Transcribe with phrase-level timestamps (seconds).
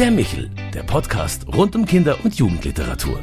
[0.00, 3.22] Der Michel, der Podcast rund um Kinder- und Jugendliteratur.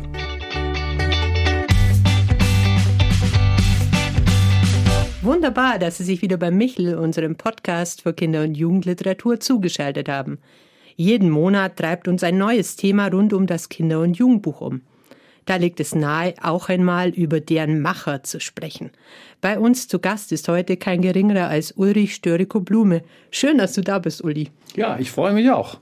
[5.23, 10.37] Wunderbar, dass Sie sich wieder bei Michel, unserem Podcast für Kinder- und Jugendliteratur, zugeschaltet haben.
[10.95, 14.81] Jeden Monat treibt uns ein neues Thema rund um das Kinder- und Jugendbuch um.
[15.45, 18.91] Da liegt es nahe, auch einmal über deren Macher zu sprechen.
[19.41, 23.01] Bei uns zu Gast ist heute kein geringerer als Ulrich Störiko-Blume.
[23.31, 24.51] Schön, dass du da bist, Uli.
[24.75, 25.79] Ja, ich freue mich auch.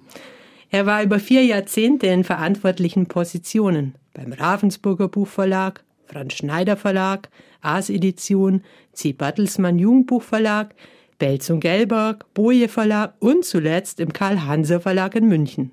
[0.69, 3.95] Er war über vier Jahrzehnte in verantwortlichen Positionen.
[4.13, 7.29] Beim Ravensburger Buchverlag, Franz Schneider Verlag,
[7.61, 9.13] Aas Edition, C.
[9.13, 10.75] Battelsmann Jugendbuchverlag,
[11.17, 15.71] Belz und Gelberg, Boje Verlag und zuletzt im Karl-Hanser Verlag in München.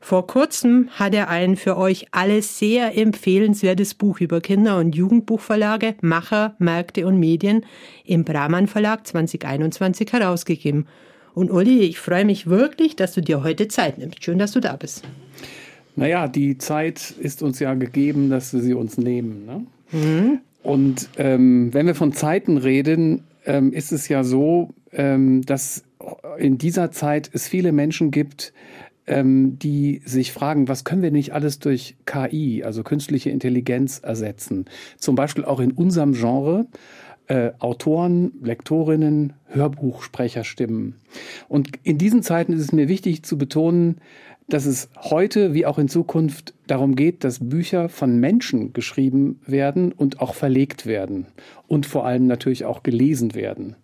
[0.00, 5.94] Vor kurzem hat er ein für euch alle sehr empfehlenswertes Buch über Kinder- und Jugendbuchverlage,
[6.00, 7.64] Macher, Märkte und Medien
[8.04, 10.88] im Brahman Verlag 2021 herausgegeben.
[11.34, 14.22] Und Uli, ich freue mich wirklich, dass du dir heute Zeit nimmst.
[14.22, 15.04] Schön, dass du da bist.
[15.96, 19.46] Naja, die Zeit ist uns ja gegeben, dass wir sie uns nehmen.
[19.46, 19.66] Ne?
[19.92, 20.38] Mhm.
[20.62, 25.82] Und ähm, wenn wir von Zeiten reden, ähm, ist es ja so, ähm, dass
[26.38, 28.52] in dieser Zeit es viele Menschen gibt,
[29.06, 34.66] ähm, die sich fragen, was können wir nicht alles durch KI, also künstliche Intelligenz, ersetzen?
[34.98, 36.66] Zum Beispiel auch in unserem Genre.
[37.32, 40.96] Äh, Autoren, Lektorinnen, Hörbuchsprecherstimmen.
[41.48, 44.02] Und in diesen Zeiten ist es mir wichtig zu betonen,
[44.48, 49.92] dass es heute wie auch in Zukunft darum geht, dass Bücher von Menschen geschrieben werden
[49.92, 51.26] und auch verlegt werden
[51.72, 53.76] und vor allem natürlich auch gelesen werden.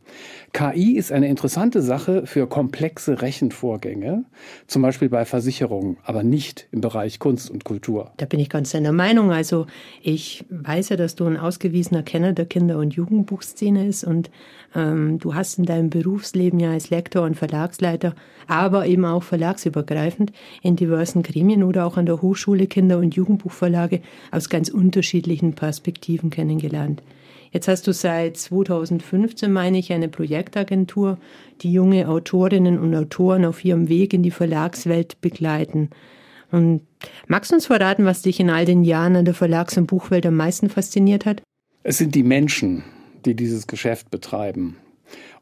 [0.52, 4.24] KI ist eine interessante Sache für komplexe Rechenvorgänge,
[4.66, 8.12] zum Beispiel bei Versicherungen, aber nicht im Bereich Kunst und Kultur.
[8.16, 9.30] Da bin ich ganz deiner Meinung.
[9.30, 9.66] Also
[10.02, 14.30] ich weiß ja, dass du ein ausgewiesener Kenner der Kinder- und Jugendbuchszene ist und
[14.74, 18.14] ähm, du hast in deinem Berufsleben ja als Lektor und Verlagsleiter,
[18.46, 24.00] aber eben auch verlagsübergreifend in diversen Gremien oder auch an der Hochschule Kinder- und Jugendbuchverlage
[24.30, 27.02] aus ganz unterschiedlichen Perspektiven kennengelernt.
[27.50, 31.18] Jetzt hast du seit 2015, meine ich, eine Projektagentur,
[31.62, 35.90] die junge Autorinnen und Autoren auf ihrem Weg in die Verlagswelt begleiten.
[36.50, 36.82] Und
[37.26, 40.26] magst du uns verraten, was dich in all den Jahren an der Verlags- und Buchwelt
[40.26, 41.42] am meisten fasziniert hat?
[41.82, 42.84] Es sind die Menschen,
[43.24, 44.76] die dieses Geschäft betreiben.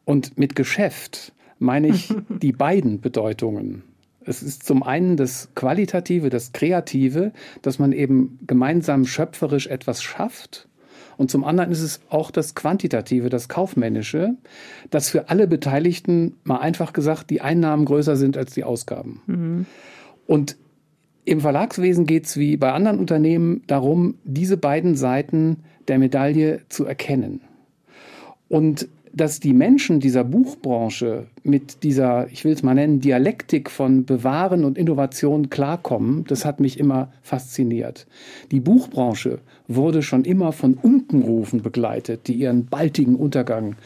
[0.04, 3.82] Und mit Geschäft meine ich die beiden Bedeutungen.
[4.26, 7.32] Es ist zum einen das Qualitative, das Kreative,
[7.62, 10.68] dass man eben gemeinsam schöpferisch etwas schafft
[11.16, 14.34] und zum anderen ist es auch das Quantitative, das Kaufmännische,
[14.90, 19.22] dass für alle Beteiligten, mal einfach gesagt, die Einnahmen größer sind als die Ausgaben.
[19.26, 19.66] Mhm.
[20.26, 20.56] Und
[21.24, 26.84] im Verlagswesen geht es wie bei anderen Unternehmen darum, diese beiden Seiten der Medaille zu
[26.84, 27.40] erkennen.
[28.48, 34.04] Und dass die Menschen dieser Buchbranche mit dieser, ich will es mal nennen, Dialektik von
[34.04, 38.06] Bewahren und Innovation klarkommen, das hat mich immer fasziniert.
[38.50, 39.38] Die Buchbranche
[39.68, 43.76] wurde schon immer von Unkenrufen begleitet, die ihren baldigen Untergang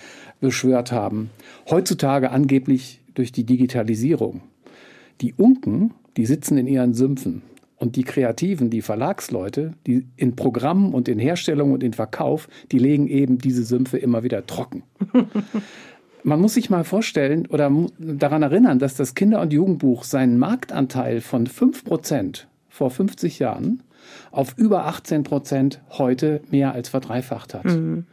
[0.41, 1.31] beschwört haben.
[1.71, 4.41] Heutzutage angeblich durch die Digitalisierung.
[5.21, 7.43] Die Unken, die sitzen in ihren Sümpfen.
[7.81, 12.79] Und die Kreativen, die Verlagsleute, die in Programmen und in Herstellung und in Verkauf, die
[12.79, 14.83] legen eben diese Sümpfe immer wieder trocken.
[16.23, 21.23] Man muss sich mal vorstellen oder daran erinnern, dass das Kinder- und Jugendbuch seinen Marktanteil
[21.23, 23.83] von 5% vor 50 Jahren
[24.31, 27.65] auf über 18 Prozent heute mehr als verdreifacht hat.
[27.65, 28.05] Mhm.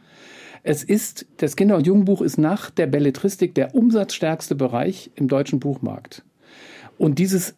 [0.62, 5.60] Es ist, das Kinder- und Jugendbuch ist nach der Belletristik der umsatzstärkste Bereich im deutschen
[5.60, 6.24] Buchmarkt.
[6.96, 7.54] Und dieses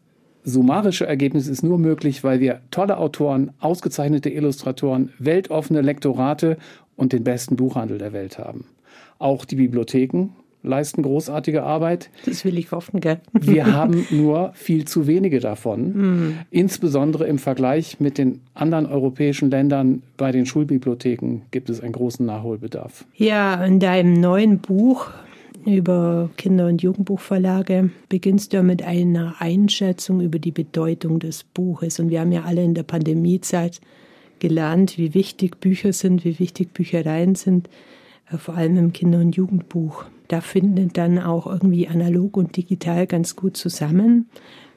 [0.51, 6.59] summarische Ergebnis ist nur möglich, weil wir tolle Autoren, ausgezeichnete Illustratoren, weltoffene Lektorate
[6.97, 8.65] und den besten Buchhandel der Welt haben.
[9.19, 10.31] Auch die Bibliotheken
[10.63, 12.11] leisten großartige Arbeit.
[12.27, 13.21] Das will ich hoffen, gell?
[13.33, 15.93] Wir haben nur viel zu wenige davon.
[15.93, 16.39] Mhm.
[16.51, 22.25] Insbesondere im Vergleich mit den anderen europäischen Ländern bei den Schulbibliotheken gibt es einen großen
[22.27, 23.05] Nachholbedarf.
[23.15, 25.09] Ja, in deinem neuen Buch
[25.65, 32.01] über Kinder- und Jugendbuchverlage beginnst du mit einer Einschätzung über die Bedeutung des Buches.
[32.01, 33.81] Und wir haben ja alle in der Pandemiezeit
[34.39, 37.69] gelernt, wie wichtig Bücher sind, wie wichtig Büchereien sind,
[38.31, 40.05] äh, vor allem im Kinder- und Jugendbuch.
[40.29, 44.29] Da findet dann auch irgendwie analog und digital ganz gut zusammen.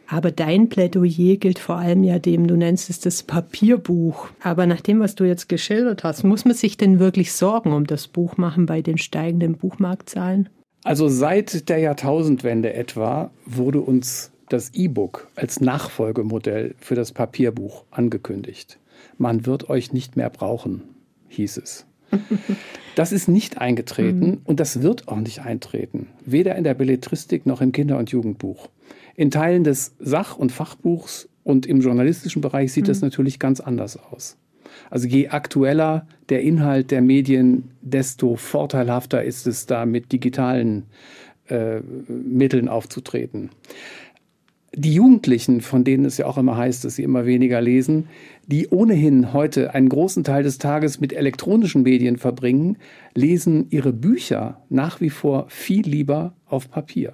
[0.08, 4.28] Aber dein Plädoyer gilt vor allem ja dem, du nennst es das Papierbuch.
[4.42, 7.88] Aber nach dem, was du jetzt geschildert hast, muss man sich denn wirklich Sorgen um
[7.88, 10.50] das Buch machen bei den steigenden Buchmarktzahlen?
[10.84, 18.80] Also seit der Jahrtausendwende etwa wurde uns das E-Book als Nachfolgemodell für das Papierbuch angekündigt.
[19.18, 20.84] Man wird euch nicht mehr brauchen,
[21.30, 21.86] hieß es.
[22.96, 24.42] Das ist nicht eingetreten mhm.
[24.44, 26.10] und das wird auch nicht eintreten.
[26.24, 28.70] Weder in der Belletristik noch im Kinder- und Jugendbuch.
[29.16, 32.90] In Teilen des Sach- und Fachbuchs und im journalistischen Bereich sieht mhm.
[32.90, 34.38] das natürlich ganz anders aus.
[34.90, 40.84] Also je aktueller der Inhalt der Medien, desto vorteilhafter ist es da mit digitalen
[41.48, 43.50] äh, Mitteln aufzutreten.
[44.76, 48.08] Die Jugendlichen, von denen es ja auch immer heißt, dass sie immer weniger lesen,
[48.48, 52.78] die ohnehin heute einen großen Teil des Tages mit elektronischen Medien verbringen,
[53.14, 57.14] lesen ihre Bücher nach wie vor viel lieber auf Papier.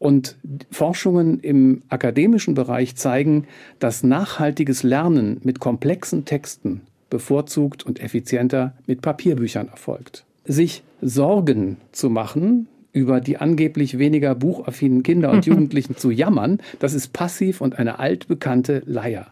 [0.00, 0.38] Und
[0.70, 3.46] Forschungen im akademischen Bereich zeigen,
[3.80, 6.80] dass nachhaltiges Lernen mit komplexen Texten
[7.10, 10.24] bevorzugt und effizienter mit Papierbüchern erfolgt.
[10.46, 16.94] Sich Sorgen zu machen, über die angeblich weniger buchaffinen Kinder und Jugendlichen zu jammern, das
[16.94, 19.26] ist passiv und eine altbekannte Leier.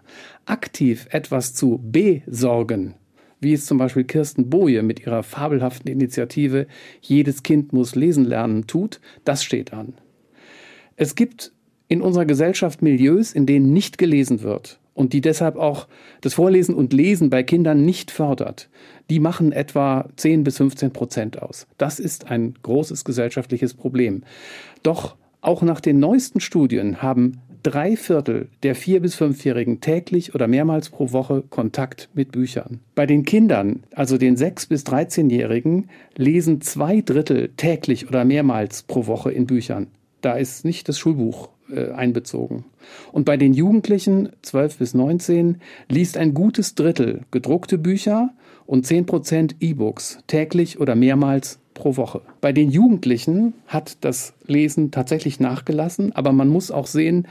[0.45, 2.93] Aktiv etwas zu besorgen,
[3.41, 6.67] wie es zum Beispiel Kirsten Boje mit ihrer fabelhaften Initiative
[7.01, 9.95] Jedes Kind muss lesen lernen tut, das steht an.
[11.01, 11.53] Es gibt
[11.87, 15.87] in unserer Gesellschaft Milieus, in denen nicht gelesen wird und die deshalb auch
[16.23, 18.69] das Vorlesen und Lesen bei Kindern nicht fördert.
[19.09, 21.69] Die machen etwa 10 bis 15 Prozent aus.
[21.79, 24.25] Das ist ein großes gesellschaftliches Problem.
[24.83, 30.49] Doch auch nach den neuesten Studien haben drei Viertel der vier bis fünfjährigen täglich oder
[30.49, 32.81] mehrmals pro Woche Kontakt mit Büchern.
[32.97, 39.07] Bei den Kindern, also den sechs bis 13-Jährigen, lesen zwei Drittel täglich oder mehrmals pro
[39.07, 39.87] Woche in Büchern.
[40.21, 42.65] Da ist nicht das Schulbuch äh, einbezogen.
[43.13, 48.31] Und bei den Jugendlichen 12 bis 19 liest ein gutes Drittel gedruckte Bücher
[48.67, 52.23] und 10 Prozent E-Books täglich oder mehrmals pro Woche.
[52.41, 57.27] Bei den Jugendlichen hat das Lesen tatsächlich nachgelassen, aber man muss auch sehen,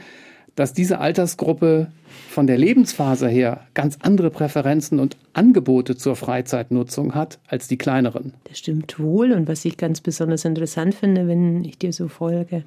[0.58, 1.86] dass diese Altersgruppe
[2.28, 8.34] von der Lebensphase her ganz andere Präferenzen und Angebote zur Freizeitnutzung hat als die kleineren.
[8.44, 9.30] Das stimmt wohl.
[9.32, 12.64] Und was ich ganz besonders interessant finde, wenn ich dir so folge,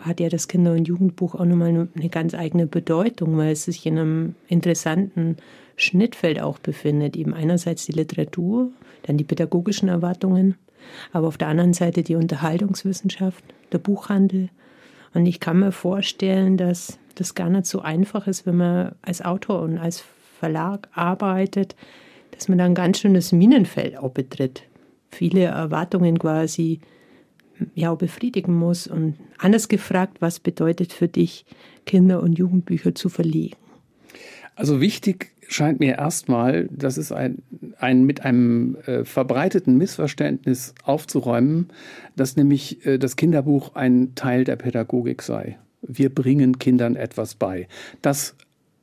[0.00, 3.84] hat ja das Kinder- und Jugendbuch auch nochmal eine ganz eigene Bedeutung, weil es sich
[3.84, 5.36] in einem interessanten
[5.76, 7.16] Schnittfeld auch befindet.
[7.16, 8.70] Eben einerseits die Literatur,
[9.02, 10.54] dann die pädagogischen Erwartungen,
[11.12, 14.48] aber auf der anderen Seite die Unterhaltungswissenschaft, der Buchhandel.
[15.16, 19.22] Und ich kann mir vorstellen, dass das gar nicht so einfach ist, wenn man als
[19.22, 20.04] Autor und als
[20.38, 21.74] Verlag arbeitet,
[22.32, 24.64] dass man da ein ganz schönes Minenfeld auch betritt.
[25.10, 26.80] Viele Erwartungen quasi
[27.74, 28.86] ja, befriedigen muss.
[28.86, 31.46] Und anders gefragt, was bedeutet für dich,
[31.86, 33.56] Kinder- und Jugendbücher zu verlegen?
[34.54, 37.42] Also wichtig scheint mir erstmal, das ist ein,
[37.78, 41.68] ein mit einem äh, verbreiteten Missverständnis aufzuräumen,
[42.16, 45.58] dass nämlich äh, das Kinderbuch ein Teil der Pädagogik sei.
[45.82, 47.68] Wir bringen Kindern etwas bei.
[48.02, 48.34] Das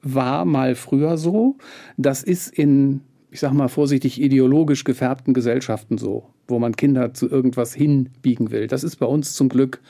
[0.02, 1.58] war mal früher so.
[1.98, 3.02] Das ist in,
[3.32, 8.68] ich sag mal vorsichtig, ideologisch gefärbten Gesellschaften so, wo man Kinder zu irgendwas hinbiegen will.
[8.68, 9.82] Das ist bei uns zum Glück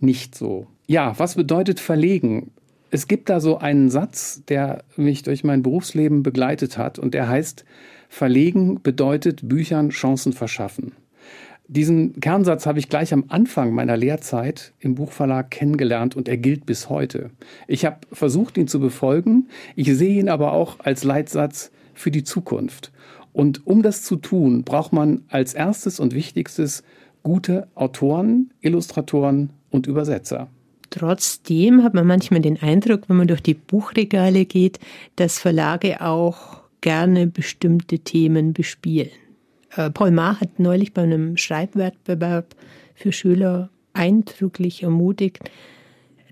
[0.00, 0.66] nicht so.
[0.86, 2.50] Ja, was bedeutet verlegen?
[2.94, 7.26] Es gibt da so einen Satz, der mich durch mein Berufsleben begleitet hat und der
[7.26, 7.64] heißt,
[8.10, 10.92] verlegen bedeutet Büchern Chancen verschaffen.
[11.68, 16.66] Diesen Kernsatz habe ich gleich am Anfang meiner Lehrzeit im Buchverlag kennengelernt und er gilt
[16.66, 17.30] bis heute.
[17.66, 19.48] Ich habe versucht, ihn zu befolgen.
[19.74, 22.92] Ich sehe ihn aber auch als Leitsatz für die Zukunft.
[23.32, 26.82] Und um das zu tun, braucht man als erstes und wichtigstes
[27.22, 30.50] gute Autoren, Illustratoren und Übersetzer.
[30.92, 34.78] Trotzdem hat man manchmal den Eindruck, wenn man durch die Buchregale geht,
[35.16, 39.08] dass Verlage auch gerne bestimmte Themen bespielen.
[39.74, 42.54] Äh, Paul Maar hat neulich bei einem Schreibwettbewerb
[42.94, 45.40] für Schüler eindrücklich ermutigt,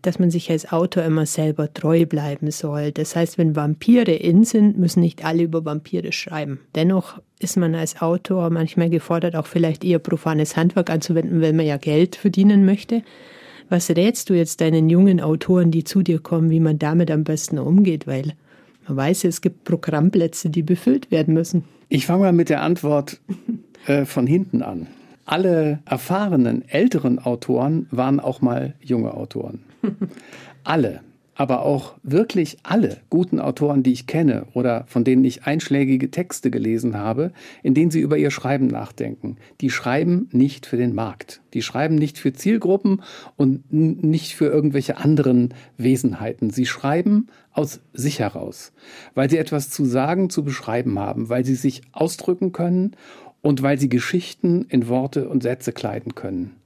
[0.03, 2.93] dass man sich als Autor immer selber treu bleiben soll.
[2.93, 6.61] Das heißt, wenn Vampire in sind, müssen nicht alle über Vampire schreiben.
[6.75, 11.65] Dennoch ist man als Autor manchmal gefordert, auch vielleicht eher profanes Handwerk anzuwenden, weil man
[11.65, 13.03] ja Geld verdienen möchte.
[13.71, 17.23] Was rätst du jetzt deinen jungen Autoren, die zu dir kommen, wie man damit am
[17.23, 18.09] besten umgeht?
[18.09, 18.35] Weil
[18.89, 21.65] man weiß, es gibt Programmplätze, die befüllt werden müssen.
[21.89, 23.21] Ich fange mal mit der Antwort
[23.87, 24.89] äh, von hinten an.
[25.25, 29.61] Alle erfahrenen älteren Autoren waren auch mal junge Autoren.
[30.65, 31.03] alle
[31.41, 36.51] aber auch wirklich alle guten Autoren, die ich kenne oder von denen ich einschlägige Texte
[36.51, 37.33] gelesen habe,
[37.63, 41.41] in denen sie über ihr Schreiben nachdenken, die schreiben nicht für den Markt.
[41.55, 43.01] Die schreiben nicht für Zielgruppen
[43.39, 46.51] und nicht für irgendwelche anderen Wesenheiten.
[46.51, 48.75] Sie schreiben aus sich heraus,
[49.15, 52.97] weil sie etwas zu sagen, zu beschreiben haben, weil sie sich ausdrücken können
[53.41, 56.57] und weil sie Geschichten in Worte und Sätze kleiden können.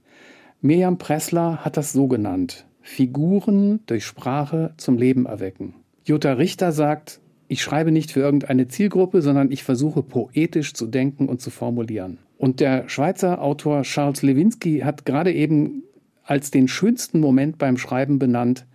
[0.62, 2.66] Mirjam Pressler hat das so genannt.
[2.86, 5.74] Figuren durch Sprache zum Leben erwecken.
[6.04, 11.28] Jutta Richter sagt, ich schreibe nicht für irgendeine Zielgruppe, sondern ich versuche poetisch zu denken
[11.28, 12.18] und zu formulieren.
[12.36, 15.82] Und der Schweizer Autor Charles Lewinsky hat gerade eben
[16.24, 18.66] als den schönsten Moment beim Schreiben benannt,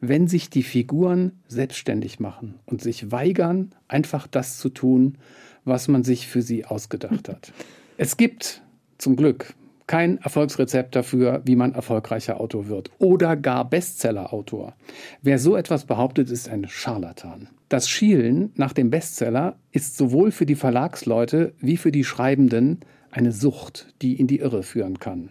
[0.00, 5.18] wenn sich die Figuren selbstständig machen und sich weigern, einfach das zu tun,
[5.64, 7.52] was man sich für sie ausgedacht hat.
[7.96, 8.62] Es gibt
[8.98, 9.54] zum Glück
[9.86, 14.74] kein Erfolgsrezept dafür, wie man erfolgreicher Autor wird oder gar Bestseller-Autor.
[15.22, 17.48] Wer so etwas behauptet, ist ein Scharlatan.
[17.68, 23.32] Das Schielen nach dem Bestseller ist sowohl für die Verlagsleute wie für die Schreibenden eine
[23.32, 25.30] Sucht, die in die Irre führen kann.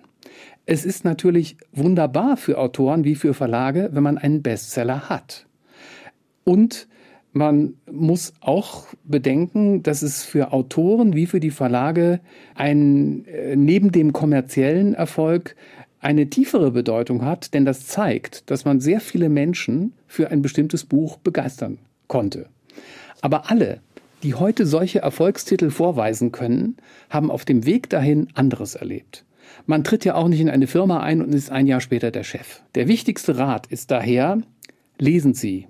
[0.65, 5.45] Es ist natürlich wunderbar für Autoren wie für Verlage, wenn man einen Bestseller hat.
[6.43, 6.87] Und
[7.35, 12.21] man muss auch bedenken, dass es für Autoren wie für die Verlage
[12.55, 15.57] ein, äh, neben dem kommerziellen Erfolg
[15.99, 20.85] eine tiefere Bedeutung hat, denn das zeigt, dass man sehr viele Menschen für ein bestimmtes
[20.85, 21.77] Buch begeistern
[22.07, 22.45] konnte.
[23.19, 23.81] Aber alle,
[24.23, 26.77] die heute solche Erfolgstitel vorweisen können,
[27.09, 29.25] haben auf dem Weg dahin anderes erlebt.
[29.65, 32.23] Man tritt ja auch nicht in eine Firma ein und ist ein Jahr später der
[32.23, 32.61] Chef.
[32.75, 34.37] Der wichtigste Rat ist daher,
[34.99, 35.67] lesen Sie,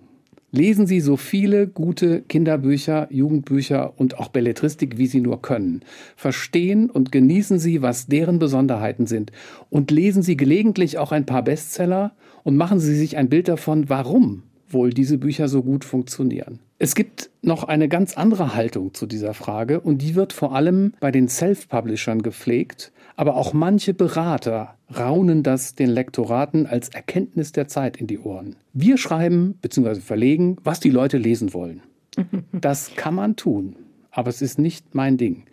[0.55, 5.81] Lesen Sie so viele gute Kinderbücher, Jugendbücher und auch Belletristik, wie Sie nur können.
[6.15, 9.33] Verstehen und genießen Sie, was deren Besonderheiten sind.
[9.69, 13.89] Und lesen Sie gelegentlich auch ein paar Bestseller und machen Sie sich ein Bild davon,
[13.89, 16.59] warum wohl diese Bücher so gut funktionieren.
[16.79, 20.93] Es gibt noch eine ganz andere Haltung zu dieser Frage und die wird vor allem
[21.01, 27.67] bei den Self-Publishern gepflegt, aber auch manche Berater raunen das den Lektoraten als Erkenntnis der
[27.67, 28.55] Zeit in die Ohren.
[28.73, 30.01] Wir schreiben bzw.
[30.01, 31.81] verlegen, was die Leute lesen wollen.
[32.53, 33.75] Das kann man tun,
[34.09, 35.43] aber es ist nicht mein Ding.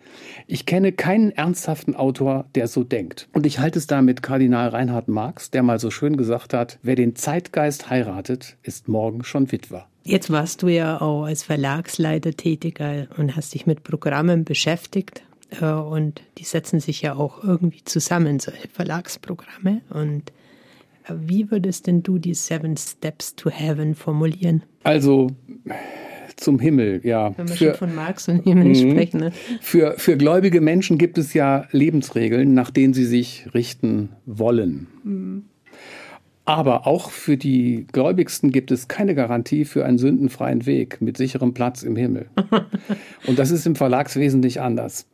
[0.47, 3.27] Ich kenne keinen ernsthaften Autor, der so denkt.
[3.33, 6.79] Und ich halte es da mit Kardinal Reinhard Marx, der mal so schön gesagt hat,
[6.81, 9.87] wer den Zeitgeist heiratet, ist morgen schon Witwer.
[10.05, 12.81] Jetzt warst du ja auch als Verlagsleiter tätig
[13.17, 15.23] und hast dich mit Programmen beschäftigt
[15.61, 19.81] und die setzen sich ja auch irgendwie zusammen, solche Verlagsprogramme.
[19.89, 20.31] Und
[21.07, 24.63] äh, wie würdest denn du die Seven Steps to Heaven formulieren?
[24.83, 25.29] Also
[26.35, 27.37] zum Himmel, ja.
[27.37, 28.91] Wenn wir für, schon von Marx und Himmel mhm.
[28.91, 29.19] sprechen.
[29.19, 29.31] Ne?
[29.61, 34.87] Für, für gläubige Menschen gibt es ja Lebensregeln, nach denen sie sich richten wollen.
[35.03, 35.45] Mhm.
[36.45, 41.53] Aber auch für die Gläubigsten gibt es keine Garantie für einen sündenfreien Weg mit sicherem
[41.53, 42.27] Platz im Himmel.
[43.27, 45.07] Und das ist im Verlagswesen nicht anders.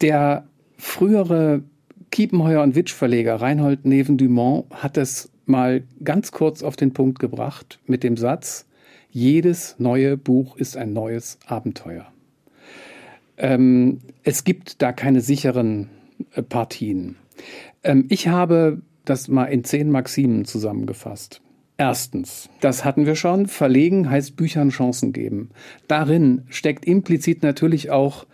[0.00, 0.46] Der
[0.78, 1.62] frühere
[2.10, 7.18] Kiepenheuer und Witsch Verleger Reinhold Neven Dumont hat es mal ganz kurz auf den Punkt
[7.18, 8.66] gebracht mit dem Satz,
[9.10, 12.06] jedes neue Buch ist ein neues Abenteuer.
[13.36, 15.88] Ähm, es gibt da keine sicheren
[16.34, 17.16] äh, Partien.
[17.82, 21.40] Ähm, ich habe das mal in zehn Maximen zusammengefasst.
[21.78, 25.50] Erstens, das hatten wir schon, verlegen heißt Büchern Chancen geben.
[25.88, 28.26] Darin steckt implizit natürlich auch,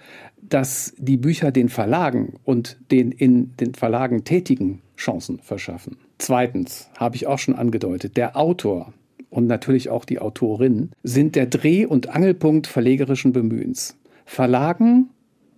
[0.43, 5.97] dass die Bücher den Verlagen und den in den Verlagen Tätigen Chancen verschaffen.
[6.19, 8.93] Zweitens, habe ich auch schon angedeutet, der Autor
[9.31, 13.97] und natürlich auch die Autorin sind der Dreh- und Angelpunkt verlegerischen Bemühens.
[14.25, 15.11] Verlagen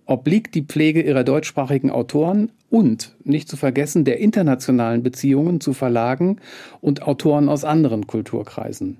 [0.05, 6.37] obliegt die Pflege ihrer deutschsprachigen Autoren und, nicht zu vergessen, der internationalen Beziehungen zu Verlagen
[6.79, 8.97] und Autoren aus anderen Kulturkreisen.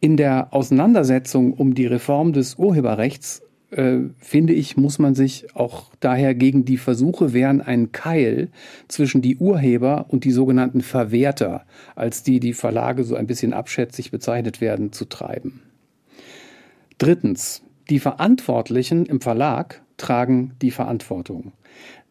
[0.00, 5.90] In der Auseinandersetzung um die Reform des Urheberrechts äh, finde ich, muss man sich auch
[6.00, 8.48] daher gegen die Versuche wehren, einen Keil
[8.88, 14.10] zwischen die Urheber und die sogenannten Verwerter, als die die Verlage so ein bisschen abschätzig
[14.10, 15.62] bezeichnet werden, zu treiben.
[16.98, 21.52] Drittens, die Verantwortlichen im Verlag tragen die Verantwortung.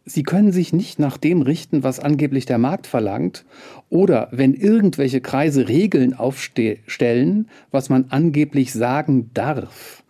[0.07, 3.43] Sie können sich nicht nach dem richten, was angeblich der Markt verlangt,
[3.89, 10.03] oder wenn irgendwelche Kreise Regeln aufstellen, was man angeblich sagen darf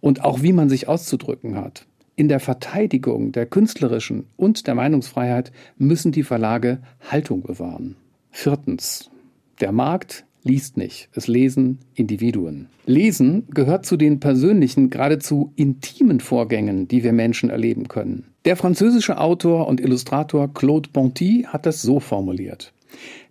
[0.00, 1.86] und auch wie man sich auszudrücken hat.
[2.14, 6.78] In der Verteidigung der künstlerischen und der Meinungsfreiheit müssen die Verlage
[7.10, 7.96] Haltung bewahren.
[8.30, 9.10] Viertens.
[9.60, 12.68] Der Markt liest nicht, es lesen Individuen.
[12.86, 18.24] Lesen gehört zu den persönlichen, geradezu intimen Vorgängen, die wir Menschen erleben können.
[18.44, 22.72] Der französische Autor und Illustrator Claude Ponty hat das so formuliert.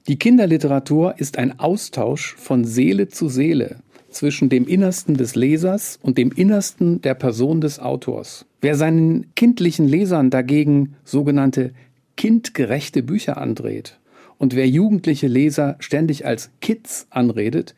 [0.07, 3.77] Die Kinderliteratur ist ein Austausch von Seele zu Seele
[4.09, 8.45] zwischen dem Innersten des Lesers und dem Innersten der Person des Autors.
[8.61, 11.73] Wer seinen kindlichen Lesern dagegen sogenannte
[12.15, 13.99] kindgerechte Bücher andreht
[14.39, 17.75] und wer jugendliche Leser ständig als Kids anredet,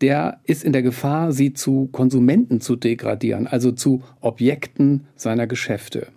[0.00, 6.08] der ist in der Gefahr, sie zu Konsumenten zu degradieren, also zu Objekten seiner Geschäfte.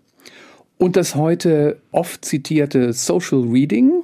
[0.77, 4.03] Und das heute oft zitierte Social Reading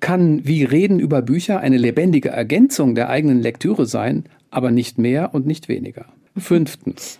[0.00, 5.34] kann wie Reden über Bücher eine lebendige Ergänzung der eigenen Lektüre sein, aber nicht mehr
[5.34, 6.06] und nicht weniger.
[6.36, 7.18] Fünftens.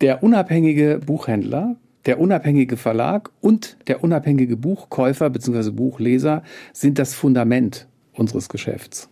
[0.00, 5.70] Der unabhängige Buchhändler, der unabhängige Verlag und der unabhängige Buchkäufer bzw.
[5.70, 6.42] Buchleser
[6.72, 9.08] sind das Fundament unseres Geschäfts.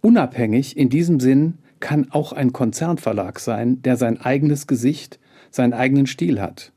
[0.00, 5.18] Unabhängig in diesem Sinn kann auch ein Konzernverlag sein, der sein eigenes Gesicht,
[5.50, 6.72] seinen eigenen Stil hat.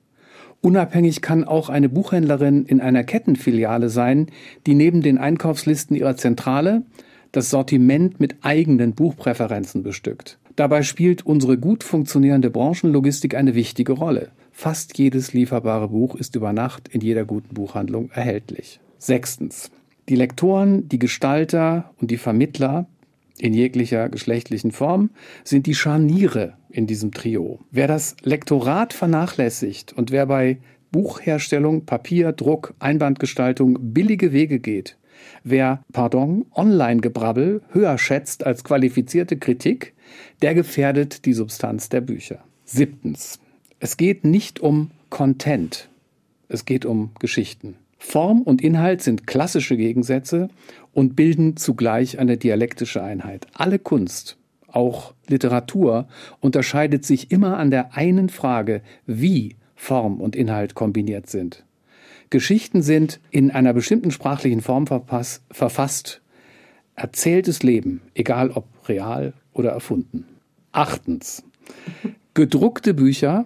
[0.61, 4.27] Unabhängig kann auch eine Buchhändlerin in einer Kettenfiliale sein,
[4.67, 6.83] die neben den Einkaufslisten ihrer Zentrale
[7.31, 10.37] das Sortiment mit eigenen Buchpräferenzen bestückt.
[10.55, 14.31] Dabei spielt unsere gut funktionierende Branchenlogistik eine wichtige Rolle.
[14.51, 18.79] Fast jedes lieferbare Buch ist über Nacht in jeder guten Buchhandlung erhältlich.
[18.97, 19.71] Sechstens.
[20.09, 22.87] Die Lektoren, die Gestalter und die Vermittler
[23.37, 25.09] in jeglicher geschlechtlichen Form
[25.43, 27.59] sind die Scharniere in diesem Trio.
[27.71, 30.57] Wer das Lektorat vernachlässigt und wer bei
[30.91, 34.97] Buchherstellung, Papier, Druck, Einbandgestaltung billige Wege geht,
[35.43, 39.93] wer, pardon, Online-Gebrabbel höher schätzt als qualifizierte Kritik,
[40.41, 42.39] der gefährdet die Substanz der Bücher.
[42.65, 43.39] Siebtens.
[43.79, 45.89] Es geht nicht um Content,
[46.47, 47.75] es geht um Geschichten.
[47.97, 50.49] Form und Inhalt sind klassische Gegensätze
[50.91, 53.47] und bilden zugleich eine dialektische Einheit.
[53.53, 54.37] Alle Kunst,
[54.67, 56.07] auch Literatur,
[56.39, 61.63] unterscheidet sich immer an der einen Frage, wie Form und Inhalt kombiniert sind.
[62.31, 66.21] Geschichten sind in einer bestimmten sprachlichen Form verfasst,
[66.95, 70.25] erzähltes Leben, egal ob real oder erfunden.
[70.71, 71.43] Achtens.
[72.33, 73.45] Gedruckte Bücher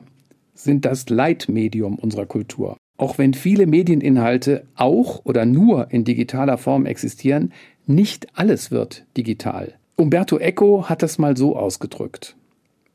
[0.54, 2.78] sind das Leitmedium unserer Kultur.
[2.98, 7.52] Auch wenn viele Medieninhalte auch oder nur in digitaler Form existieren,
[7.88, 9.74] nicht alles wird digital.
[9.96, 12.36] Umberto Eco hat das mal so ausgedrückt.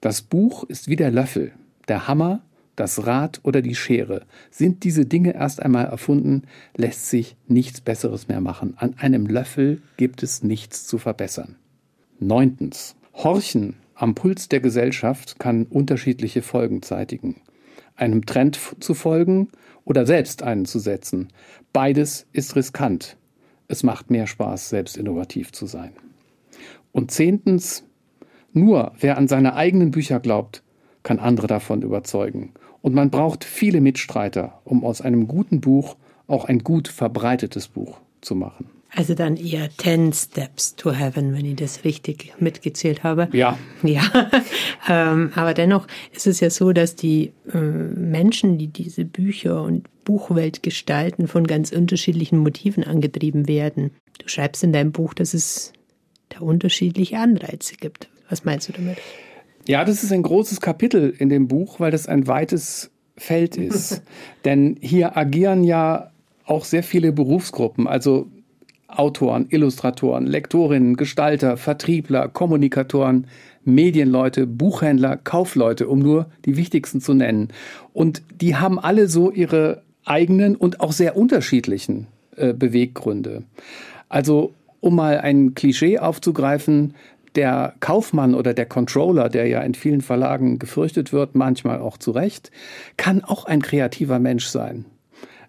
[0.00, 1.52] Das Buch ist wie der Löffel,
[1.88, 2.42] der Hammer,
[2.80, 4.22] das Rad oder die Schere.
[4.50, 6.42] Sind diese Dinge erst einmal erfunden,
[6.76, 8.74] lässt sich nichts Besseres mehr machen.
[8.78, 11.56] An einem Löffel gibt es nichts zu verbessern.
[12.18, 12.96] Neuntens.
[13.12, 17.42] Horchen am Puls der Gesellschaft kann unterschiedliche Folgen zeitigen.
[17.96, 19.48] Einem Trend zu folgen
[19.84, 21.28] oder selbst einen zu setzen.
[21.74, 23.18] Beides ist riskant.
[23.68, 25.92] Es macht mehr Spaß, selbst innovativ zu sein.
[26.92, 27.84] Und zehntens,
[28.54, 30.62] nur wer an seine eigenen Bücher glaubt,
[31.02, 32.52] kann andere davon überzeugen.
[32.82, 37.98] Und man braucht viele Mitstreiter, um aus einem guten Buch auch ein gut verbreitetes Buch
[38.20, 38.70] zu machen.
[38.92, 43.28] Also dann eher 10 Steps to Heaven, wenn ich das richtig mitgezählt habe.
[43.32, 43.56] Ja.
[43.82, 44.02] Ja.
[44.88, 49.88] ähm, aber dennoch ist es ja so, dass die äh, Menschen, die diese Bücher und
[50.04, 53.92] Buchwelt gestalten, von ganz unterschiedlichen Motiven angetrieben werden.
[54.18, 55.72] Du schreibst in deinem Buch, dass es
[56.28, 58.08] da unterschiedliche Anreize gibt.
[58.28, 58.98] Was meinst du damit?
[59.66, 64.02] Ja, das ist ein großes Kapitel in dem Buch, weil das ein weites Feld ist.
[64.44, 66.10] Denn hier agieren ja
[66.44, 67.86] auch sehr viele Berufsgruppen.
[67.86, 68.28] Also
[68.88, 73.26] Autoren, Illustratoren, Lektorinnen, Gestalter, Vertriebler, Kommunikatoren,
[73.64, 77.48] Medienleute, Buchhändler, Kaufleute, um nur die wichtigsten zu nennen.
[77.92, 83.44] Und die haben alle so ihre eigenen und auch sehr unterschiedlichen äh, Beweggründe.
[84.08, 86.94] Also, um mal ein Klischee aufzugreifen,
[87.36, 92.10] der Kaufmann oder der Controller, der ja in vielen Verlagen gefürchtet wird, manchmal auch zu
[92.10, 92.50] Recht,
[92.96, 94.84] kann auch ein kreativer Mensch sein.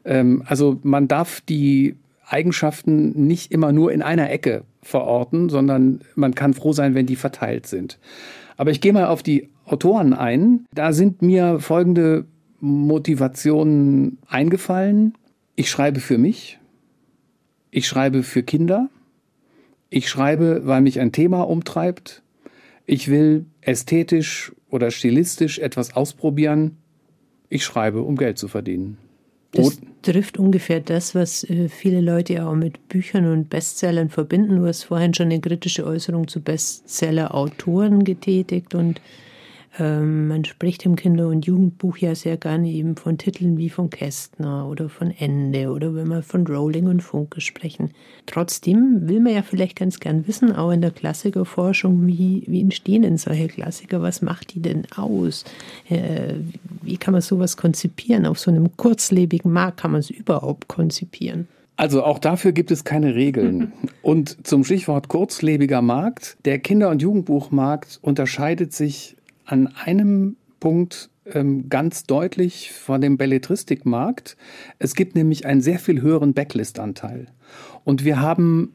[0.05, 1.95] Ähm, also man darf die
[2.27, 7.15] Eigenschaften nicht immer nur in einer Ecke verorten, sondern man kann froh sein, wenn die
[7.15, 7.99] verteilt sind.
[8.57, 10.65] Aber ich gehe mal auf die Autoren ein.
[10.73, 12.25] Da sind mir folgende
[12.59, 15.15] Motivationen eingefallen.
[15.55, 16.59] Ich schreibe für mich.
[17.71, 18.89] Ich schreibe für Kinder.
[19.93, 22.23] Ich schreibe, weil mich ein Thema umtreibt.
[22.85, 26.77] Ich will ästhetisch oder stilistisch etwas ausprobieren.
[27.49, 28.97] Ich schreibe, um Geld zu verdienen.
[29.51, 34.59] Das trifft ungefähr das, was äh, viele Leute auch mit Büchern und Bestsellern verbinden.
[34.59, 39.01] Du hast vorhin schon eine kritische Äußerung zu Bestseller-Autoren getätigt und
[39.79, 43.89] ähm, man spricht im Kinder- und Jugendbuch ja sehr gerne eben von Titeln wie von
[43.89, 47.91] Kästner oder von Ende oder wenn wir von Rowling und Funke sprechen.
[48.25, 53.03] Trotzdem will man ja vielleicht ganz gern wissen, auch in der Klassikerforschung, wie, wie entstehen
[53.03, 54.01] denn solche Klassiker?
[54.01, 55.45] Was macht die denn aus?
[55.89, 56.33] Äh,
[56.81, 58.25] wie kann man sowas konzipieren?
[58.25, 61.47] Auf so einem kurzlebigen Markt kann man es überhaupt konzipieren?
[61.77, 63.71] Also auch dafür gibt es keine Regeln.
[64.01, 66.37] Und zum Stichwort kurzlebiger Markt.
[66.45, 74.37] Der Kinder- und Jugendbuchmarkt unterscheidet sich an einem Punkt ähm, ganz deutlich von dem Belletristikmarkt.
[74.79, 77.27] Es gibt nämlich einen sehr viel höheren Backlist-Anteil.
[77.83, 78.73] Und wir haben,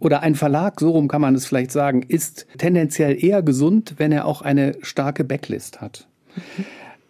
[0.00, 4.12] oder ein Verlag, so rum kann man es vielleicht sagen, ist tendenziell eher gesund, wenn
[4.12, 6.08] er auch eine starke Backlist hat.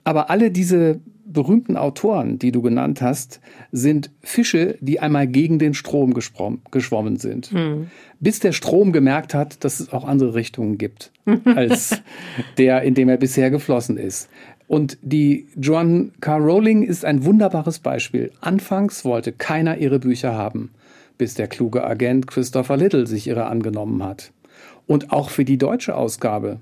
[0.04, 1.00] Aber alle diese
[1.32, 7.52] berühmten Autoren, die du genannt hast, sind Fische, die einmal gegen den Strom geschwommen sind.
[7.52, 7.88] Mhm.
[8.20, 11.12] Bis der Strom gemerkt hat, dass es auch andere Richtungen gibt,
[11.44, 12.02] als
[12.56, 14.28] der, in dem er bisher geflossen ist.
[14.66, 16.36] Und die Joan K.
[16.36, 18.30] Rowling ist ein wunderbares Beispiel.
[18.40, 20.70] Anfangs wollte keiner ihre Bücher haben,
[21.16, 24.32] bis der kluge Agent Christopher Little sich ihrer angenommen hat.
[24.86, 26.60] Und auch für die deutsche Ausgabe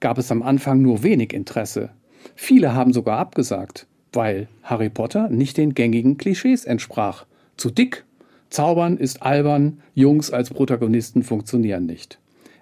[0.00, 1.90] gab es am Anfang nur wenig Interesse.
[2.34, 7.26] Viele haben sogar abgesagt, weil Harry Potter nicht den gängigen Klischees entsprach.
[7.56, 8.04] Zu dick,
[8.50, 12.18] Zaubern ist albern, Jungs als Protagonisten funktionieren nicht.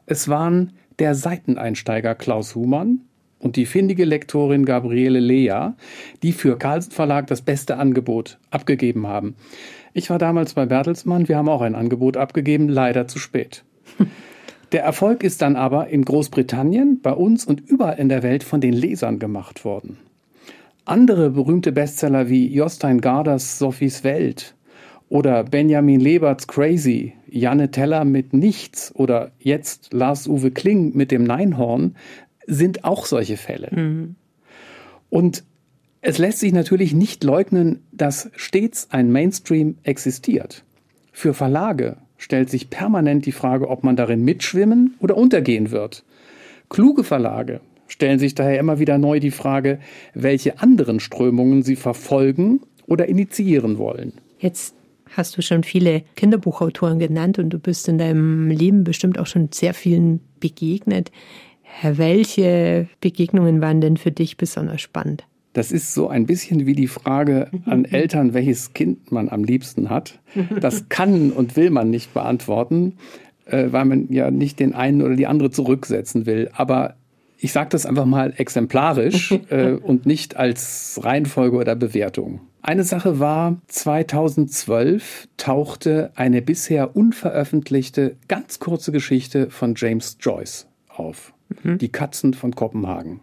[0.07, 3.01] Es waren der Seiteneinsteiger Klaus Humann
[3.41, 5.71] und die findige Lektorin Gabriele Lea,
[6.23, 9.35] die für Carlsen Verlag das beste Angebot abgegeben haben.
[9.93, 13.65] Ich war damals bei Bertelsmann, wir haben auch ein Angebot abgegeben, leider zu spät.
[14.73, 18.61] Der Erfolg ist dann aber in Großbritannien, bei uns und überall in der Welt von
[18.61, 19.99] den Lesern gemacht worden.
[20.91, 24.57] Andere berühmte Bestseller wie Jostein Garders Sophies Welt
[25.09, 31.95] oder Benjamin Leberts Crazy, Janne Teller mit Nichts oder jetzt Lars-Uwe Kling mit dem Neinhorn
[32.49, 33.69] sind auch solche Fälle.
[33.71, 34.17] Mhm.
[35.11, 35.45] Und
[36.01, 40.65] es lässt sich natürlich nicht leugnen, dass stets ein Mainstream existiert.
[41.13, 46.03] Für Verlage stellt sich permanent die Frage, ob man darin mitschwimmen oder untergehen wird.
[46.69, 49.79] Kluge Verlage stellen sich daher immer wieder neu die Frage,
[50.15, 54.15] welche anderen Strömungen sie verfolgen oder initiieren wollen.
[54.39, 54.75] Jetzt
[55.17, 59.49] hast du schon viele Kinderbuchautoren genannt und du bist in deinem Leben bestimmt auch schon
[59.53, 61.11] sehr vielen begegnet.
[61.83, 65.25] Welche Begegnungen waren denn für dich besonders spannend?
[65.53, 69.91] Das ist so ein bisschen wie die Frage an Eltern, welches Kind man am liebsten
[69.91, 70.21] hat.
[70.61, 72.95] Das kann und will man nicht beantworten,
[73.47, 76.51] äh, weil man ja nicht den einen oder die andere zurücksetzen will.
[76.53, 76.95] Aber
[77.41, 82.41] ich sage das einfach mal exemplarisch äh, und nicht als Reihenfolge oder Bewertung.
[82.63, 91.33] Eine Sache war, 2012 tauchte eine bisher unveröffentlichte, ganz kurze Geschichte von James Joyce auf.
[91.63, 91.79] Mhm.
[91.79, 93.21] Die Katzen von Kopenhagen.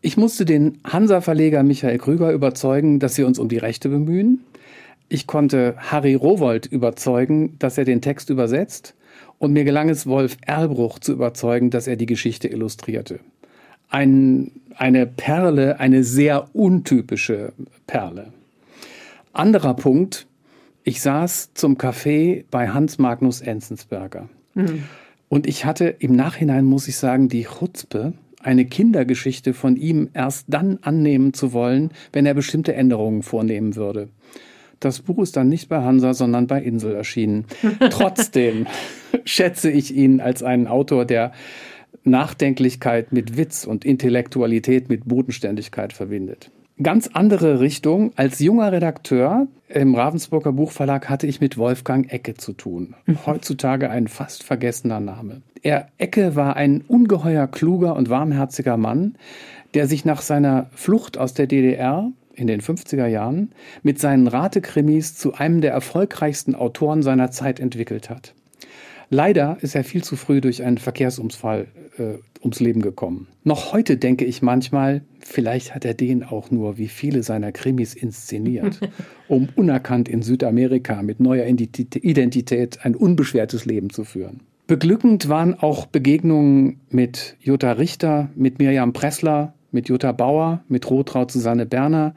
[0.00, 4.40] Ich musste den Hansa-Verleger Michael Krüger überzeugen, dass wir uns um die Rechte bemühen.
[5.08, 8.96] Ich konnte Harry Rowold überzeugen, dass er den Text übersetzt.
[9.42, 13.18] Und mir gelang es, Wolf Erlbruch zu überzeugen, dass er die Geschichte illustrierte
[13.92, 17.52] ein, eine Perle, eine sehr untypische
[17.86, 18.32] Perle.
[19.32, 20.26] Anderer Punkt,
[20.82, 24.28] ich saß zum Kaffee bei Hans Magnus Enzensberger.
[24.54, 24.84] Mhm.
[25.28, 30.46] Und ich hatte im Nachhinein, muss ich sagen, die Chutzpe, eine Kindergeschichte von ihm erst
[30.48, 34.08] dann annehmen zu wollen, wenn er bestimmte Änderungen vornehmen würde.
[34.82, 37.46] Das Buch ist dann nicht bei Hansa, sondern bei Insel erschienen.
[37.90, 38.66] Trotzdem
[39.24, 41.32] schätze ich ihn als einen Autor, der
[42.02, 46.50] Nachdenklichkeit mit Witz und Intellektualität mit Bodenständigkeit verbindet.
[46.82, 48.12] Ganz andere Richtung.
[48.16, 52.96] Als junger Redakteur im Ravensburger Buchverlag hatte ich mit Wolfgang Ecke zu tun.
[53.24, 55.42] Heutzutage ein fast vergessener Name.
[55.62, 59.14] Er Ecke war ein ungeheuer kluger und warmherziger Mann,
[59.74, 65.14] der sich nach seiner Flucht aus der DDR in den 50er Jahren mit seinen Ratekrimis
[65.14, 68.34] zu einem der erfolgreichsten Autoren seiner Zeit entwickelt hat.
[69.10, 71.66] Leider ist er viel zu früh durch einen Verkehrsunfall
[71.98, 73.28] äh, ums Leben gekommen.
[73.44, 77.92] Noch heute denke ich manchmal, vielleicht hat er den auch nur wie viele seiner Krimis
[77.92, 78.80] inszeniert,
[79.28, 84.40] um unerkannt in Südamerika mit neuer Identität ein unbeschwertes Leben zu führen.
[84.66, 91.30] Beglückend waren auch Begegnungen mit Jutta Richter, mit Mirjam Pressler, mit Jutta Bauer, mit Rotraud
[91.30, 92.14] Susanne Berner,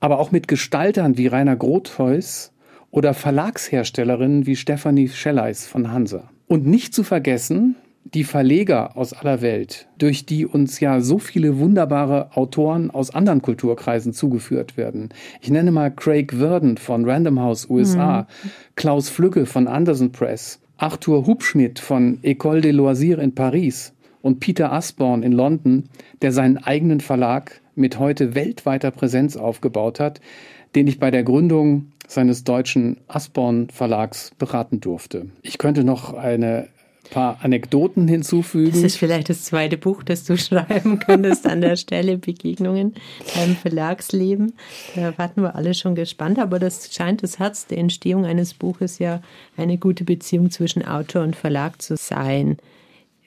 [0.00, 2.52] aber auch mit Gestaltern wie Rainer Grothheus
[2.90, 6.30] oder Verlagsherstellerinnen wie Stefanie Schelleis von Hansa.
[6.46, 7.76] Und nicht zu vergessen,
[8.14, 13.42] die Verleger aus aller Welt, durch die uns ja so viele wunderbare Autoren aus anderen
[13.42, 15.10] Kulturkreisen zugeführt werden.
[15.42, 18.50] Ich nenne mal Craig Verdon von Random House USA, mhm.
[18.76, 23.92] Klaus Flügge von Anderson Press, Arthur Hubschmidt von École des Loisirs in Paris
[24.28, 25.88] und Peter Asborn in London,
[26.20, 30.20] der seinen eigenen Verlag mit heute weltweiter Präsenz aufgebaut hat,
[30.74, 35.30] den ich bei der Gründung seines deutschen Asborn Verlags beraten durfte.
[35.40, 36.68] Ich könnte noch eine
[37.08, 38.72] paar Anekdoten hinzufügen.
[38.72, 42.96] Das ist vielleicht das zweite Buch, das du schreiben könntest an der Stelle Begegnungen
[43.34, 44.52] beim Verlagsleben.
[44.94, 48.98] Da warten wir alle schon gespannt, aber das scheint das Herz der Entstehung eines Buches
[48.98, 49.22] ja
[49.56, 52.58] eine gute Beziehung zwischen Autor und Verlag zu sein.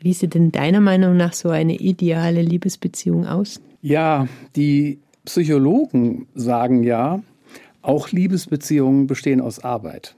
[0.01, 3.61] Wie sieht denn deiner Meinung nach so eine ideale Liebesbeziehung aus?
[3.83, 7.21] Ja, die Psychologen sagen ja,
[7.83, 10.15] auch Liebesbeziehungen bestehen aus Arbeit.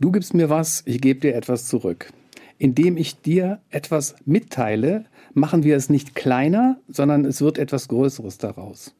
[0.00, 2.12] Du gibst mir was, ich gebe dir etwas zurück.
[2.56, 8.38] Indem ich dir etwas mitteile, machen wir es nicht kleiner, sondern es wird etwas Größeres
[8.38, 8.94] daraus.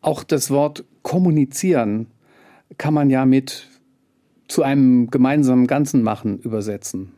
[0.00, 2.06] Auch das Wort kommunizieren
[2.78, 3.66] kann man ja mit
[4.46, 7.12] zu einem gemeinsamen Ganzen machen übersetzen.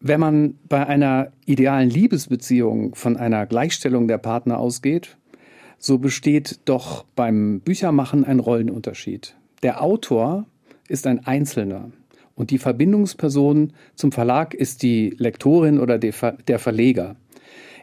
[0.00, 5.16] Wenn man bei einer idealen Liebesbeziehung von einer Gleichstellung der Partner ausgeht,
[5.78, 9.34] so besteht doch beim Büchermachen ein Rollenunterschied.
[9.62, 10.46] Der Autor
[10.88, 11.90] ist ein Einzelner
[12.34, 17.16] und die Verbindungsperson zum Verlag ist die Lektorin oder der Verleger.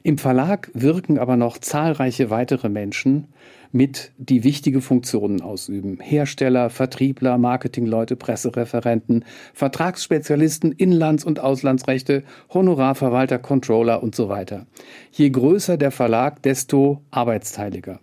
[0.03, 3.27] Im Verlag wirken aber noch zahlreiche weitere Menschen
[3.71, 5.99] mit, die wichtige Funktionen ausüben.
[5.99, 14.67] Hersteller, Vertriebler, Marketingleute, Pressereferenten, Vertragsspezialisten, Inlands- und Auslandsrechte, Honorarverwalter, Controller und so weiter.
[15.11, 17.99] Je größer der Verlag, desto arbeitsteiliger.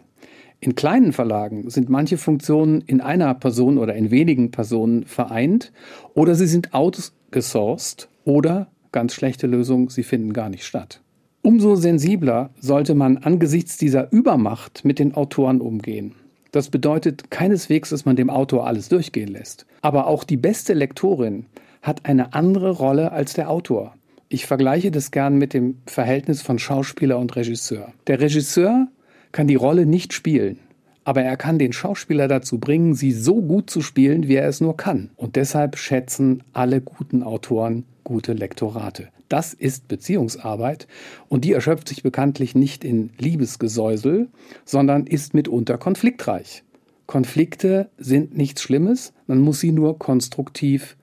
[0.61, 5.73] In kleinen Verlagen sind manche Funktionen in einer Person oder in wenigen Personen vereint
[6.15, 11.01] oder sie sind outgesourced oder, ganz schlechte Lösung, sie finden gar nicht statt.
[11.43, 16.15] Umso sensibler sollte man angesichts dieser Übermacht mit den Autoren umgehen.
[16.53, 19.67] Das bedeutet keineswegs, dass man dem Autor alles durchgehen lässt.
[19.83, 21.47] Aber auch die beste Lektorin
[21.83, 23.95] hat eine andere Rolle als der Autor.
[24.29, 27.93] Ich vergleiche das gern mit dem Verhältnis von Schauspieler und Regisseur.
[28.07, 28.89] Der Regisseur
[29.33, 30.59] kann die Rolle nicht spielen,
[31.05, 34.61] aber er kann den Schauspieler dazu bringen, sie so gut zu spielen, wie er es
[34.61, 35.11] nur kann.
[35.17, 39.09] Und deshalb schätzen alle guten Autoren gute Lektorate.
[39.29, 40.87] Das ist Beziehungsarbeit
[41.29, 44.29] und die erschöpft sich bekanntlich nicht in Liebesgesäusel,
[44.65, 46.65] sondern ist mitunter konfliktreich.
[47.07, 50.97] Konflikte sind nichts Schlimmes, man muss sie nur konstruktiv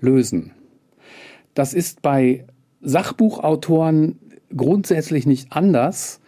[0.00, 0.52] lösen.
[1.54, 2.46] Das ist bei
[2.80, 4.18] Sachbuchautoren
[4.56, 6.20] grundsätzlich nicht anders.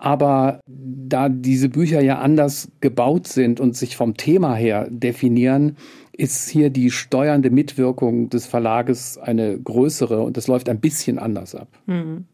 [0.00, 5.76] Aber da diese Bücher ja anders gebaut sind und sich vom Thema her definieren,
[6.12, 11.54] ist hier die steuernde Mitwirkung des Verlages eine größere und das läuft ein bisschen anders
[11.54, 11.68] ab.
[11.86, 12.26] Mhm.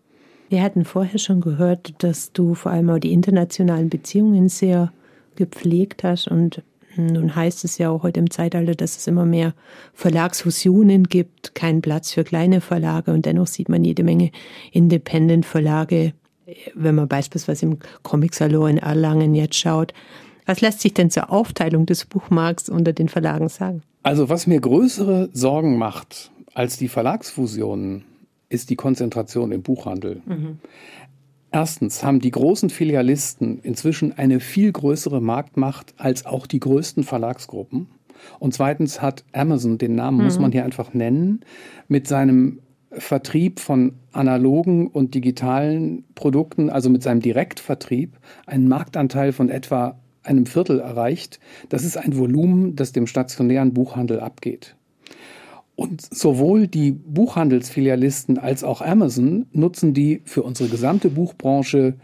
[0.51, 4.93] Wir hatten vorher schon gehört, dass du vor allem auch die internationalen Beziehungen sehr
[5.37, 6.63] gepflegt hast und
[6.97, 9.55] nun heißt es ja auch heute im Zeitalter, dass es immer mehr
[9.95, 14.31] Verlagsfusionen gibt, keinen Platz für kleine Verlage und dennoch sieht man jede Menge
[14.71, 16.13] Independent-Verlage
[16.75, 19.93] wenn man beispielsweise im Comic-Salon in Erlangen jetzt schaut.
[20.47, 23.83] Was lässt sich denn zur Aufteilung des Buchmarkts unter den Verlagen sagen?
[24.03, 28.05] Also was mir größere Sorgen macht als die Verlagsfusionen,
[28.49, 30.23] ist die Konzentration im Buchhandel.
[30.27, 30.59] Mhm.
[31.51, 37.87] Erstens haben die großen Filialisten inzwischen eine viel größere Marktmacht als auch die größten Verlagsgruppen.
[38.39, 40.25] Und zweitens hat Amazon, den Namen mhm.
[40.25, 41.41] muss man hier einfach nennen,
[41.89, 42.61] mit seinem
[42.99, 50.47] Vertrieb von analogen und digitalen Produkten, also mit seinem Direktvertrieb, einen Marktanteil von etwa einem
[50.47, 51.39] Viertel erreicht.
[51.69, 54.77] Das ist ein Volumen, das dem stationären Buchhandel abgeht.
[55.77, 61.95] Und sowohl die Buchhandelsfilialisten als auch Amazon nutzen die für unsere gesamte Buchbranche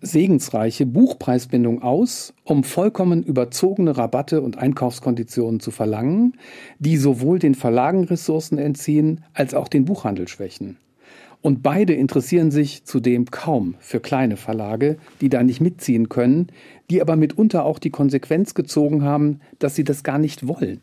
[0.00, 6.34] segensreiche Buchpreisbindung aus, um vollkommen überzogene Rabatte und Einkaufskonditionen zu verlangen,
[6.78, 10.76] die sowohl den Verlagen Ressourcen entziehen als auch den Buchhandel schwächen.
[11.42, 16.48] Und beide interessieren sich zudem kaum für kleine Verlage, die da nicht mitziehen können,
[16.90, 20.80] die aber mitunter auch die Konsequenz gezogen haben, dass sie das gar nicht wollen.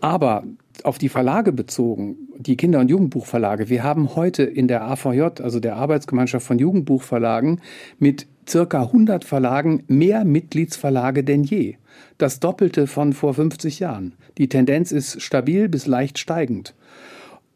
[0.00, 0.44] Aber
[0.84, 5.60] auf die Verlage bezogen, die Kinder- und Jugendbuchverlage, wir haben heute in der AVJ, also
[5.60, 7.60] der Arbeitsgemeinschaft von Jugendbuchverlagen,
[7.98, 11.76] mit circa 100 Verlagen mehr Mitgliedsverlage denn je.
[12.18, 14.14] Das Doppelte von vor 50 Jahren.
[14.38, 16.74] Die Tendenz ist stabil bis leicht steigend.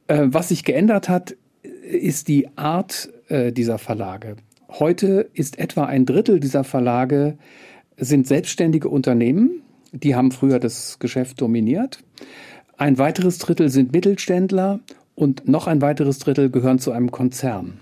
[0.07, 4.37] Äh, was sich geändert hat, ist die Art äh, dieser Verlage.
[4.69, 7.37] Heute ist etwa ein Drittel dieser Verlage
[7.97, 12.03] sind selbstständige Unternehmen, die haben früher das Geschäft dominiert.
[12.81, 14.81] Ein weiteres Drittel sind Mittelständler
[15.15, 17.75] und noch ein weiteres Drittel gehören zu einem Konzern.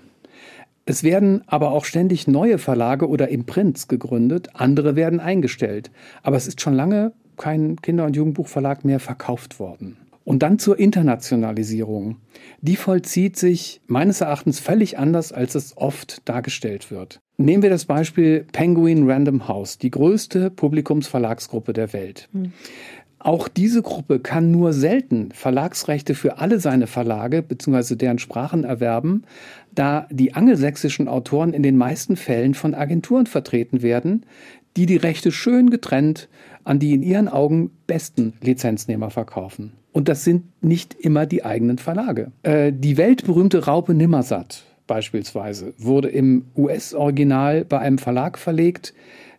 [0.86, 5.92] Es werden aber auch ständig neue Verlage oder Imprints gegründet, andere werden eingestellt.
[6.24, 9.98] Aber es ist schon lange kein Kinder- und Jugendbuchverlag mehr verkauft worden.
[10.24, 12.16] Und dann zur Internationalisierung.
[12.60, 17.20] Die vollzieht sich meines Erachtens völlig anders, als es oft dargestellt wird.
[17.36, 22.28] Nehmen wir das Beispiel Penguin Random House, die größte Publikumsverlagsgruppe der Welt.
[22.32, 22.52] Mhm.
[23.20, 27.96] Auch diese Gruppe kann nur selten Verlagsrechte für alle seine Verlage bzw.
[27.96, 29.24] deren Sprachen erwerben,
[29.74, 34.24] da die angelsächsischen Autoren in den meisten Fällen von Agenturen vertreten werden,
[34.76, 36.28] die die Rechte schön getrennt
[36.64, 39.72] an die in ihren Augen besten Lizenznehmer verkaufen.
[39.92, 42.30] Und das sind nicht immer die eigenen Verlage.
[42.42, 48.94] Äh, die weltberühmte Raupe Nimmersatt beispielsweise wurde im US-Original bei einem Verlag verlegt,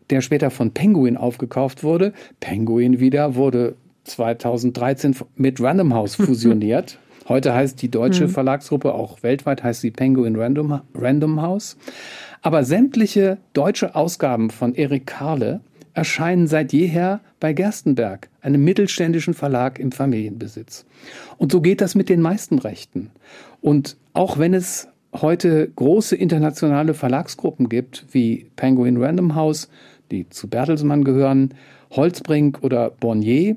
[0.09, 2.13] der später von Penguin aufgekauft wurde.
[2.39, 6.99] Penguin wieder wurde 2013 mit Random House fusioniert.
[7.27, 8.31] Heute heißt die deutsche mhm.
[8.31, 11.77] Verlagsgruppe, auch weltweit heißt sie Penguin Random, Random House.
[12.41, 15.61] Aber sämtliche deutsche Ausgaben von Erik Karle
[15.93, 20.85] erscheinen seit jeher bei Gerstenberg, einem mittelständischen Verlag im Familienbesitz.
[21.37, 23.11] Und so geht das mit den meisten Rechten.
[23.61, 29.69] Und auch wenn es heute große internationale Verlagsgruppen gibt, wie Penguin Random House,
[30.11, 31.53] die zu Bertelsmann gehören,
[31.91, 33.55] Holzbrink oder Bonnier,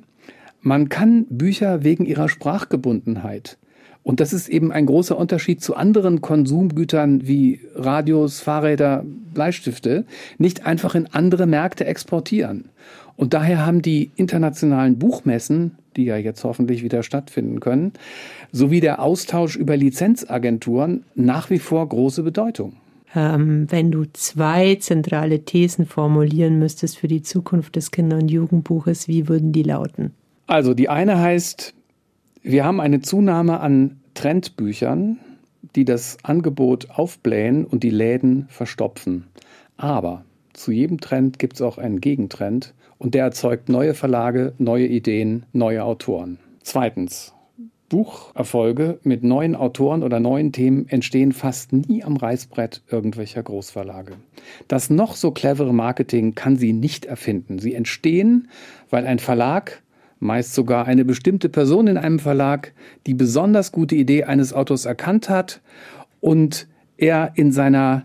[0.61, 3.59] Man kann Bücher wegen ihrer Sprachgebundenheit
[4.03, 10.05] und das ist eben ein großer Unterschied zu anderen Konsumgütern wie Radios, Fahrräder, Bleistifte,
[10.39, 12.67] nicht einfach in andere Märkte exportieren.
[13.17, 17.93] Und daher haben die internationalen Buchmessen, die ja jetzt hoffentlich wieder stattfinden können,
[18.51, 22.75] sowie der Austausch über Lizenzagenturen nach wie vor große Bedeutung.
[23.15, 29.09] Ähm, wenn du zwei zentrale Thesen formulieren müsstest für die Zukunft des Kinder- und Jugendbuches,
[29.09, 30.13] wie würden die lauten?
[30.47, 31.75] Also die eine heißt,
[32.43, 35.19] wir haben eine Zunahme an Trendbüchern,
[35.77, 39.25] die das Angebot aufblähen und die Läden verstopfen.
[39.77, 44.87] Aber zu jedem Trend gibt es auch einen Gegentrend und der erzeugt neue Verlage, neue
[44.87, 46.39] Ideen, neue Autoren.
[46.63, 47.33] Zweitens,
[47.93, 54.15] Bucherfolge mit neuen Autoren oder neuen Themen entstehen fast nie am Reißbrett irgendwelcher Großverlage.
[54.67, 57.59] Das noch so clevere Marketing kann sie nicht erfinden.
[57.59, 58.49] Sie entstehen,
[58.89, 59.83] weil ein Verlag
[60.21, 62.73] meist sogar eine bestimmte Person in einem Verlag
[63.07, 65.61] die besonders gute Idee eines Autors erkannt hat
[66.21, 68.05] und er in seiner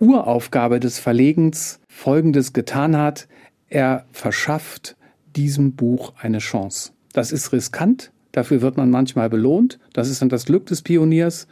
[0.00, 3.28] Uraufgabe des Verlegens Folgendes getan hat.
[3.68, 4.96] Er verschafft
[5.36, 6.90] diesem Buch eine Chance.
[7.12, 11.46] Das ist riskant, dafür wird man manchmal belohnt, das ist dann das Glück des Pioniers,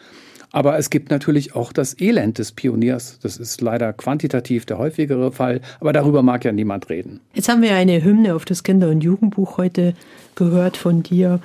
[0.52, 3.18] aber es gibt natürlich auch das Elend des Pioniers.
[3.22, 7.20] Das ist leider quantitativ der häufigere Fall, aber darüber mag ja niemand reden.
[7.34, 9.94] Jetzt haben wir eine Hymne auf das Kinder- und Jugendbuch heute
[10.34, 11.40] gehört von dir.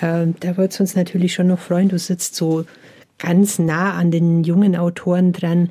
[0.00, 1.88] Ähm, da würde es uns natürlich schon noch freuen.
[1.88, 2.64] Du sitzt so
[3.18, 5.70] ganz nah an den jungen Autoren dran.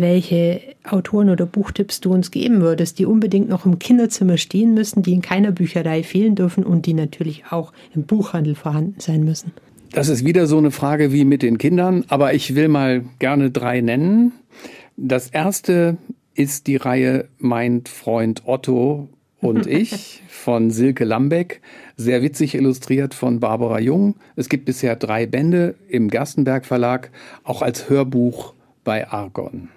[0.00, 5.02] Welche Autoren oder Buchtipps du uns geben würdest, die unbedingt noch im Kinderzimmer stehen müssen,
[5.02, 9.52] die in keiner Bücherei fehlen dürfen und die natürlich auch im Buchhandel vorhanden sein müssen.
[9.92, 13.50] Das ist wieder so eine Frage wie mit den Kindern, aber ich will mal gerne
[13.50, 14.32] drei nennen.
[14.96, 15.96] Das erste
[16.34, 19.08] ist die Reihe Mein Freund Otto
[19.40, 21.60] und ich von Silke Lambeck,
[21.96, 24.16] sehr witzig illustriert von Barbara Jung.
[24.34, 27.10] Es gibt bisher drei Bände im Gerstenberg Verlag,
[27.44, 29.68] auch als Hörbuch bei Argon.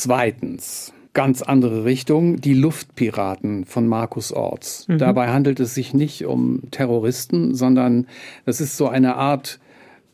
[0.00, 4.88] Zweitens, ganz andere Richtung, die Luftpiraten von Markus Orts.
[4.88, 4.96] Mhm.
[4.96, 8.06] Dabei handelt es sich nicht um Terroristen, sondern
[8.46, 9.60] es ist so eine Art,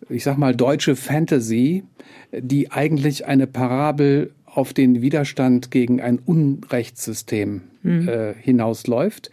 [0.09, 1.85] ich sag mal, deutsche Fantasy,
[2.33, 8.09] die eigentlich eine Parabel auf den Widerstand gegen ein Unrechtssystem mhm.
[8.09, 9.31] äh, hinausläuft.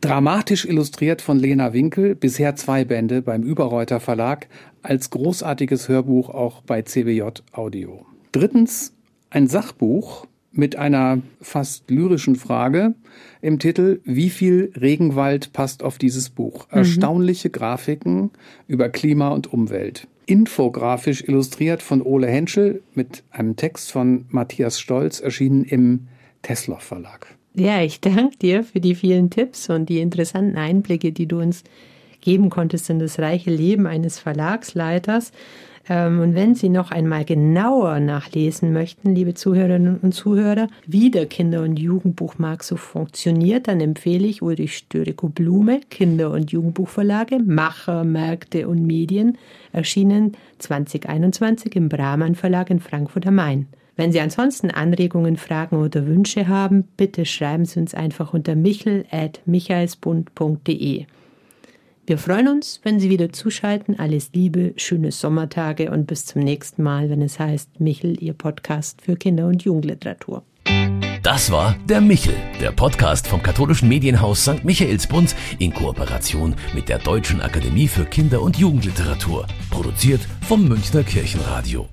[0.00, 4.46] Dramatisch illustriert von Lena Winkel, bisher zwei Bände beim Überreuter Verlag,
[4.80, 8.06] als großartiges Hörbuch auch bei CBJ Audio.
[8.30, 8.92] Drittens
[9.32, 12.94] ein Sachbuch mit einer fast lyrischen Frage
[13.40, 16.66] im Titel, wie viel Regenwald passt auf dieses Buch?
[16.70, 16.78] Mhm.
[16.78, 18.30] Erstaunliche Grafiken
[18.68, 20.06] über Klima und Umwelt.
[20.26, 26.08] Infografisch illustriert von Ole Henschel mit einem Text von Matthias Stolz, erschienen im
[26.42, 27.26] Tesla Verlag.
[27.54, 31.64] Ja, ich danke dir für die vielen Tipps und die interessanten Einblicke, die du uns
[32.20, 35.32] geben konntest in das reiche Leben eines Verlagsleiters.
[35.88, 41.26] Ähm, und wenn Sie noch einmal genauer nachlesen möchten, liebe Zuhörerinnen und Zuhörer, wie der
[41.26, 48.04] Kinder- und Jugendbuchmarkt so funktioniert, dann empfehle ich Ulrich Störiko Blume, Kinder- und Jugendbuchverlage, Macher,
[48.04, 49.38] Märkte und Medien,
[49.72, 53.66] erschienen 2021 im Brahman Verlag in Frankfurt am Main.
[53.96, 61.04] Wenn Sie ansonsten Anregungen, Fragen oder Wünsche haben, bitte schreiben Sie uns einfach unter michel.michaelsbund.de.
[62.04, 63.98] Wir freuen uns, wenn Sie wieder zuschalten.
[64.00, 69.02] Alles Liebe, schöne Sommertage und bis zum nächsten Mal, wenn es heißt Michel, Ihr Podcast
[69.02, 70.42] für Kinder- und Jugendliteratur.
[71.22, 74.64] Das war der Michel, der Podcast vom katholischen Medienhaus St.
[74.64, 81.88] Michaelsbund in Kooperation mit der Deutschen Akademie für Kinder- und Jugendliteratur, produziert vom Münchner Kirchenradio.